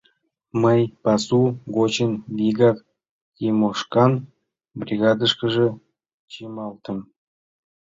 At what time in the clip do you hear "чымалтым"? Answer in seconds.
6.31-6.97